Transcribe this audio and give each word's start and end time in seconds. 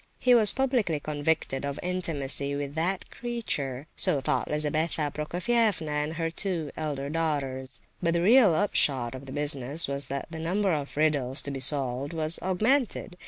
He 0.17 0.33
was 0.33 0.51
publicly 0.51 0.99
convicted 0.99 1.63
of 1.63 1.79
intimacy 1.83 2.55
with 2.55 2.73
"that 2.73 3.07
creature." 3.11 3.85
So 3.95 4.19
thought 4.19 4.49
Lizabetha 4.49 5.11
Prokofievna 5.13 5.91
and 5.91 6.13
her 6.13 6.31
two 6.31 6.71
elder 6.75 7.07
daughters. 7.07 7.83
But 8.01 8.15
the 8.15 8.23
real 8.23 8.55
upshot 8.55 9.13
of 9.13 9.27
the 9.27 9.31
business 9.31 9.87
was 9.87 10.07
that 10.07 10.25
the 10.31 10.39
number 10.39 10.71
of 10.71 10.97
riddles 10.97 11.43
to 11.43 11.51
be 11.51 11.59
solved 11.59 12.13
was 12.13 12.39
augmented. 12.41 13.15